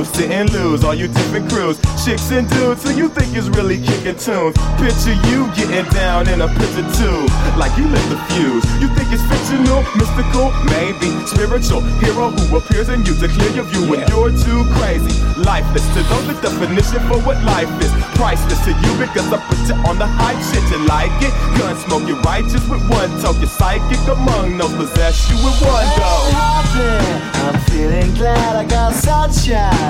And 0.00 0.08
sit 0.16 0.30
and 0.30 0.48
lose. 0.54 0.82
All 0.82 0.94
you 0.94 1.08
different 1.08 1.52
crews, 1.52 1.76
chicks 2.00 2.32
and 2.32 2.48
dudes 2.48 2.82
who 2.84 2.96
you 2.96 3.10
think 3.10 3.36
is 3.36 3.50
really 3.50 3.76
kicking 3.76 4.16
tunes. 4.16 4.56
Picture 4.80 5.12
you 5.28 5.44
getting 5.52 5.84
down 5.92 6.26
in 6.26 6.40
a 6.40 6.48
picture 6.48 6.88
too. 6.96 7.20
Like 7.60 7.76
you 7.76 7.84
lit 7.84 8.00
the 8.08 8.16
fuse. 8.32 8.64
You 8.80 8.88
think 8.96 9.12
it's 9.12 9.20
fictional, 9.28 9.84
mystical, 10.00 10.56
maybe 10.72 11.12
spiritual 11.28 11.84
hero 12.00 12.32
who 12.32 12.56
appears 12.56 12.88
in 12.88 13.04
you 13.04 13.12
to 13.12 13.28
clear 13.28 13.52
your 13.60 13.68
view 13.68 13.84
when 13.92 14.00
you're 14.08 14.32
too 14.32 14.64
crazy. 14.80 15.12
Lifeless 15.36 15.84
to 15.92 16.00
those 16.08 16.32
the 16.32 16.48
definition 16.48 17.04
for 17.04 17.20
what 17.20 17.36
life 17.44 17.68
is. 17.84 17.92
Priceless 18.16 18.64
to 18.64 18.72
you 18.72 18.92
because 18.96 19.28
I 19.28 19.36
put 19.52 19.60
you 19.68 19.76
on 19.84 20.00
the 20.00 20.08
hype 20.08 20.40
shit. 20.48 20.64
You 20.72 20.80
like 20.88 21.12
it? 21.20 21.32
Gun 21.60 21.76
smoke, 21.76 22.08
you 22.08 22.16
righteous 22.24 22.64
with 22.72 22.80
one 22.88 23.12
toke. 23.20 23.36
You're 23.36 23.52
psychic 23.52 24.00
among 24.08 24.56
those 24.56 24.72
possess 24.80 25.28
you 25.28 25.36
with 25.44 25.60
one 25.60 25.84
go. 26.00 26.40
I'm 27.44 27.60
feeling 27.68 28.14
glad 28.14 28.56
I 28.56 28.64
got 28.64 28.94
sunshine 28.94 29.89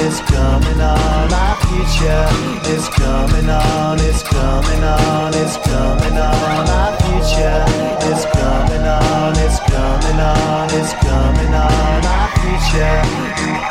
It's 0.00 0.20
coming 0.20 0.80
on. 0.80 1.28
My 1.28 1.56
future 1.66 2.26
is 2.70 2.88
coming 2.88 3.50
on. 3.50 3.98
It's 3.98 4.22
coming 4.22 4.84
on. 4.84 5.34
It's 5.34 5.56
coming 5.56 6.16
on. 6.16 6.66
My 6.66 6.96
future 7.02 7.64
is 8.06 8.24
coming 8.32 8.86
on. 8.86 9.32
It's 9.38 9.58
coming 9.58 10.20
on. 10.20 10.68
It's 10.70 10.92
coming 11.02 11.52
on. 11.52 12.02
My 12.02 12.30
future. 12.38 13.67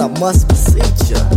I 0.00 0.08
must 0.18 0.48
beseech 0.48 1.10
you. 1.10 1.29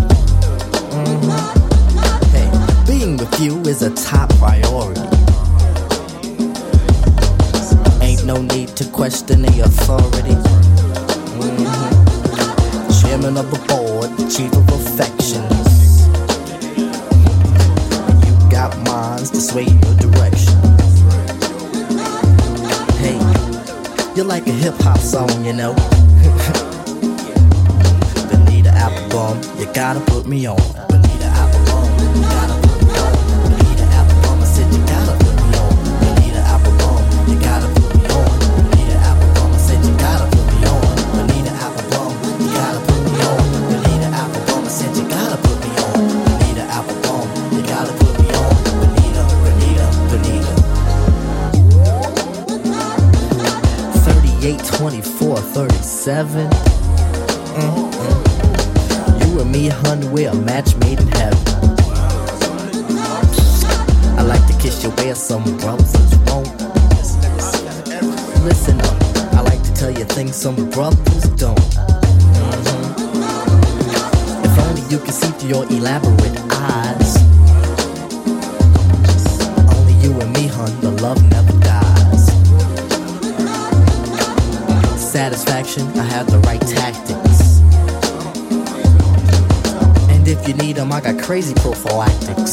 crazy 91.34 91.56
prophylactics. 91.56 92.52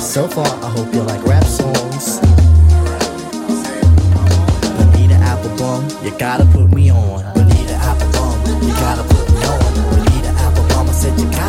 So 0.00 0.28
far, 0.28 0.46
I 0.46 0.70
hope 0.70 0.94
you 0.94 1.02
like 1.02 1.20
rap 1.24 1.42
songs. 1.42 2.20
Bonita 4.78 5.14
Applebaum, 5.14 5.82
you 6.04 6.16
gotta 6.16 6.44
put 6.44 6.72
me 6.72 6.92
on. 6.92 7.24
Bonita 7.34 7.74
Applebaum, 7.74 8.40
you 8.62 8.72
gotta 8.74 9.02
put 9.02 9.28
me 9.34 9.44
on. 9.46 9.74
Bonita 9.90 10.28
Applebaum, 10.28 10.88
I 10.88 10.92
said 10.92 11.18
you 11.18 11.28
gotta. 11.28 11.45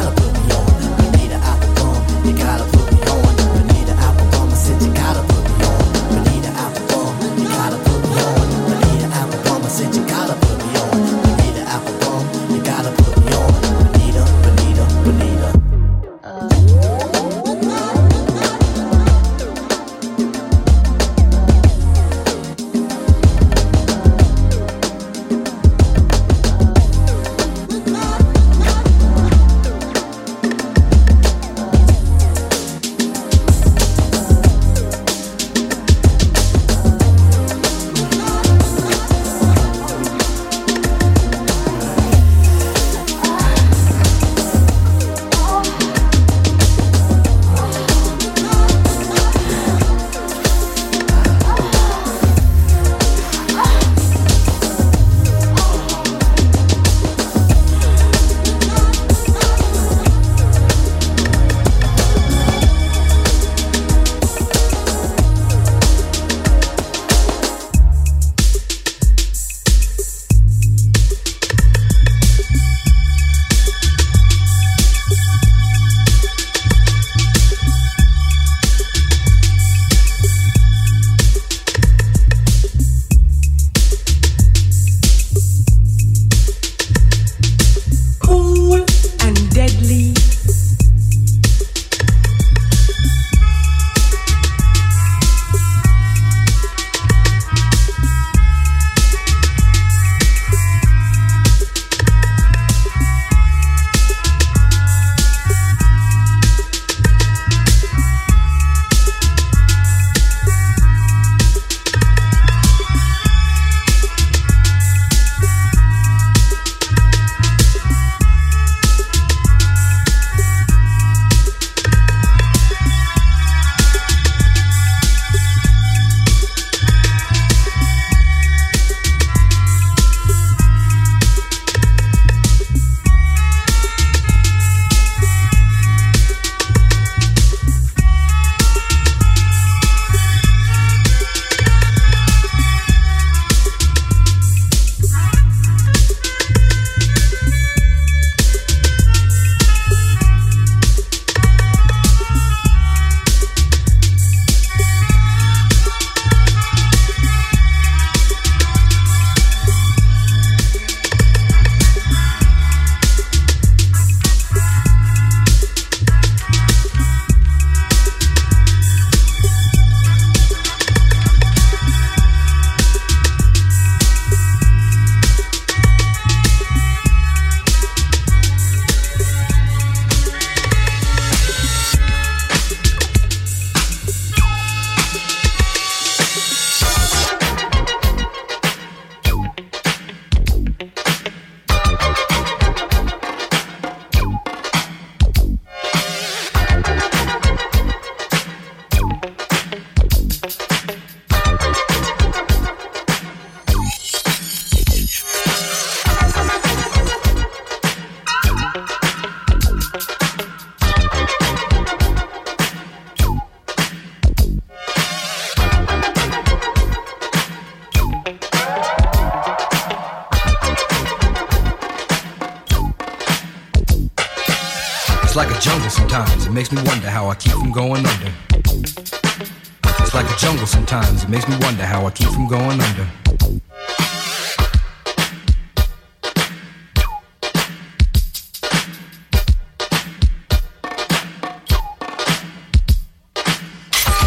Makes 231.37 231.49
me 231.49 231.57
wonder 231.61 231.85
how 231.85 232.03
I 232.03 232.09
keep 232.09 232.29
from 232.29 232.47
going 232.47 232.81
under. 232.81 233.07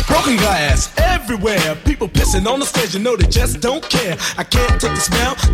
Broken 0.07 0.37
glass 0.37 0.97
everywhere. 0.99 1.75
People 1.85 2.09
pissing 2.09 2.47
on 2.47 2.61
the 2.61 2.67
stage, 2.67 2.95
you 2.95 3.01
know 3.01 3.17
they 3.17 3.27
just 3.27 3.61
don't 3.61 3.83
care. 3.89 4.17
I 4.39 4.45
can't 4.45 4.81
take 4.81 4.95
the 4.95 5.01
smell, 5.01 5.35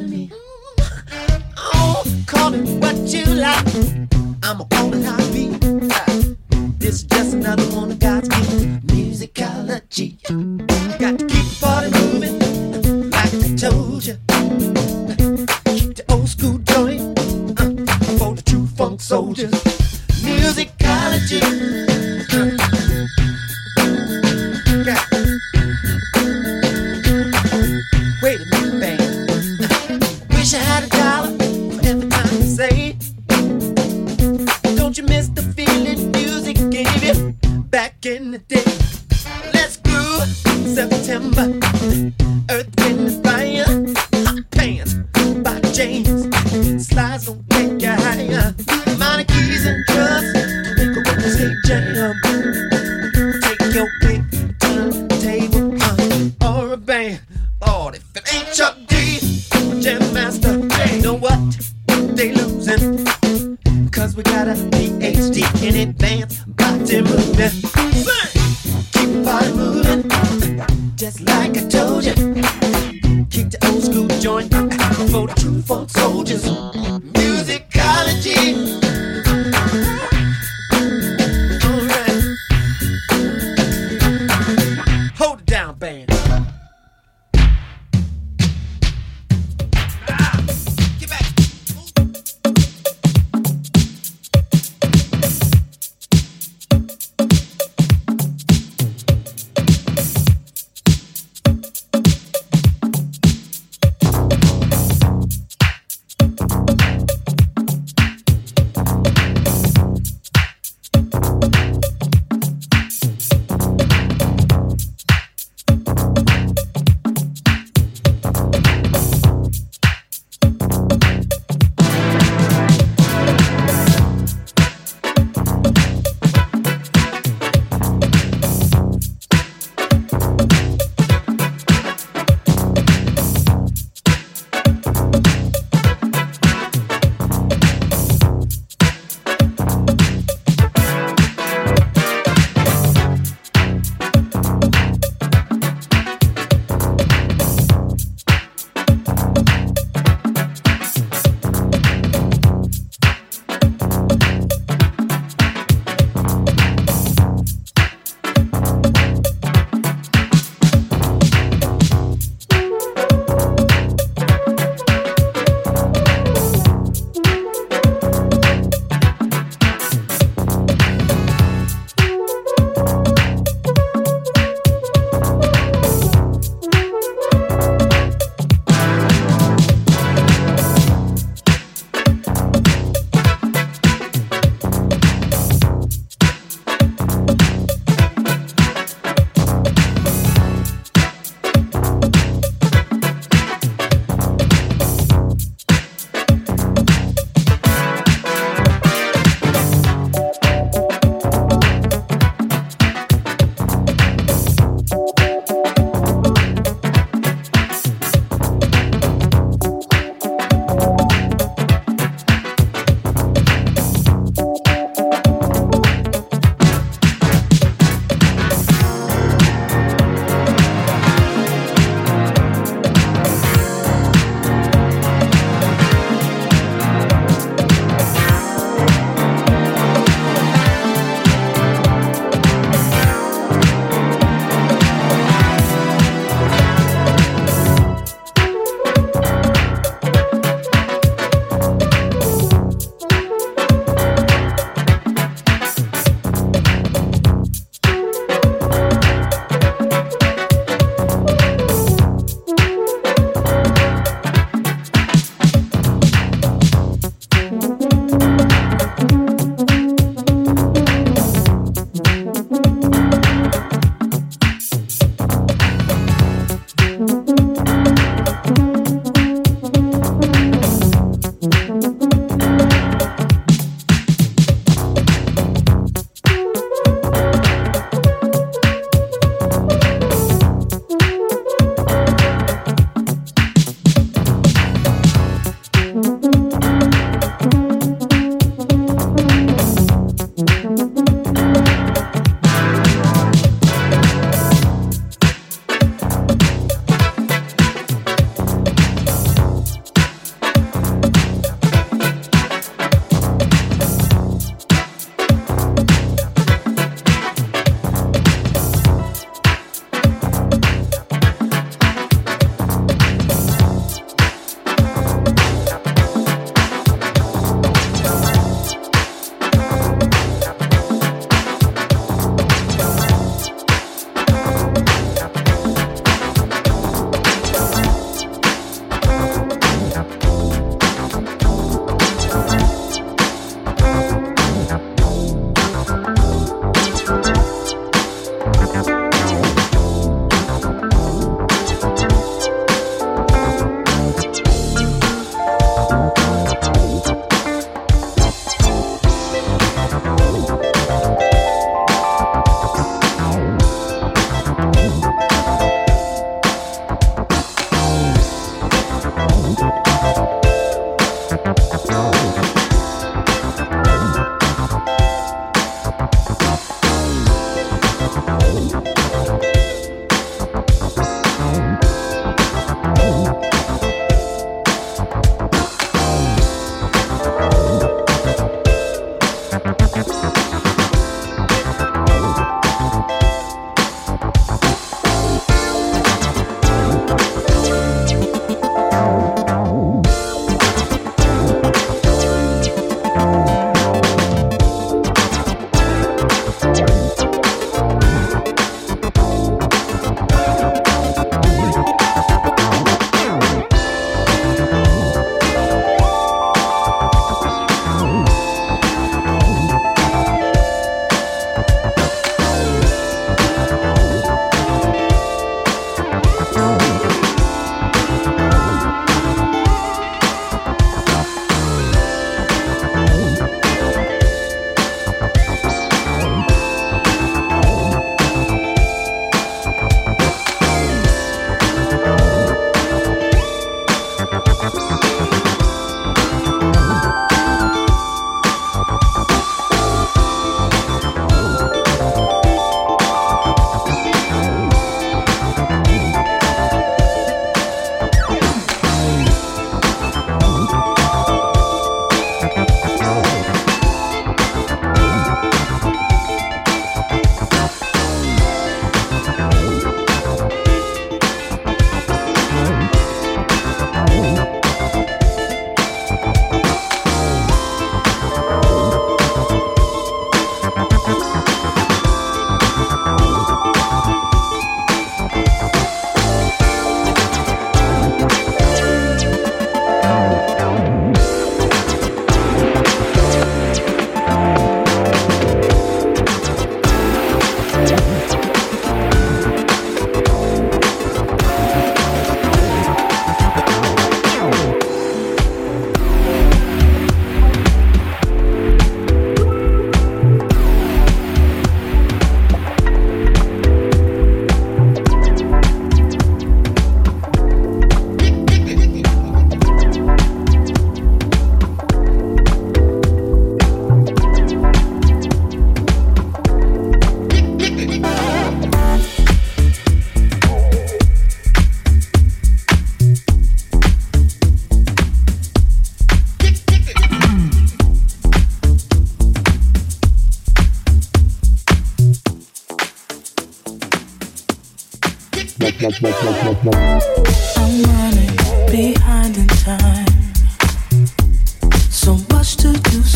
Of 0.00 0.10
me. 0.10 0.30
Oh, 1.56 2.04
call 2.26 2.52
what 2.80 2.96
you 3.12 3.24
like. 3.24 3.66
I'ma 4.42 4.64
call 4.64 4.94
it 4.94 5.04
how 5.04 5.17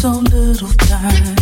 so 0.03 0.11
little 0.11 0.69
time. 0.79 1.42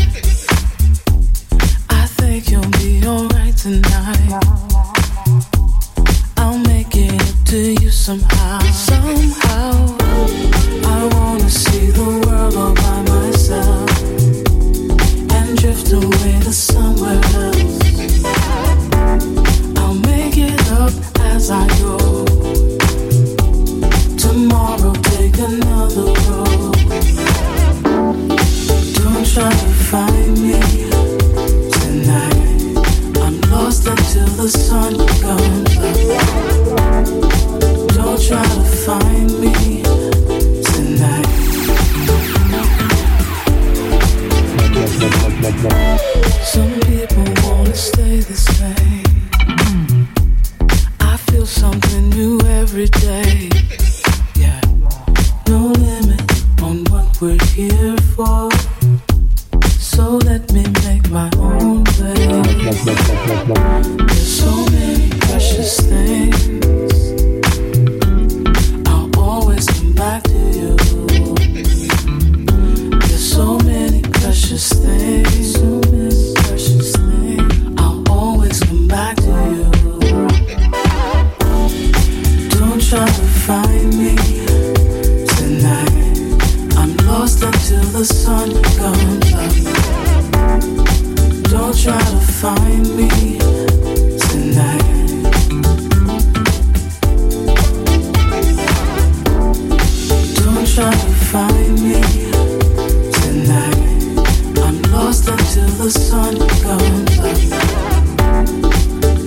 till 105.53 105.75
the 105.83 105.91
sun 105.91 106.37
comes 106.65 107.19
up. 107.19 107.39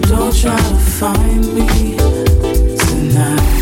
Don't 0.07 0.33
try 0.41 0.55
to 0.55 0.77
find 0.99 1.43
me 1.53 1.97
tonight. 2.77 3.53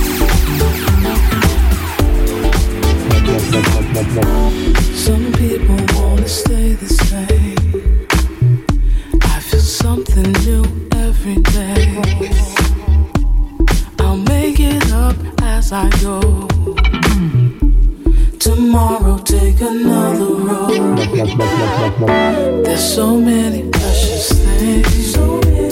Some 4.94 5.26
people 5.42 5.80
wanna 5.96 6.28
stay 6.28 6.74
the 6.74 6.90
same. 7.10 8.08
I 9.24 9.40
feel 9.40 9.66
something 9.84 10.32
new 10.46 10.64
every 11.08 11.40
day. 11.58 11.84
I'll 14.00 14.18
make 14.18 14.60
it 14.60 14.92
up 14.92 15.16
as 15.42 15.72
I 15.72 15.90
go. 16.04 16.20
Tomorrow, 18.38 19.18
take 19.20 19.62
another 19.62 20.31
there's 21.24 22.96
so 22.96 23.16
many 23.16 23.70
precious 23.70 24.32
things. 24.32 25.71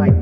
Let's 0.00 0.14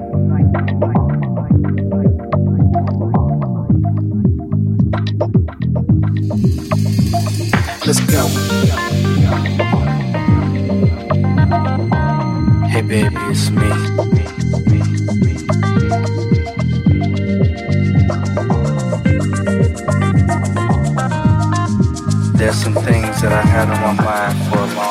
go. 8.00 8.26
Hey, 12.66 12.82
baby, 12.82 13.14
it's 13.30 13.50
me. 13.50 13.68
There's 22.36 22.56
some 22.56 22.74
things 22.74 23.20
that 23.22 23.32
I 23.32 23.42
had 23.42 23.70
on 23.70 23.80
my 23.80 23.92
mind 24.04 24.36
for 24.50 24.56
a 24.56 24.60
long 24.60 24.74
time. 24.74 24.87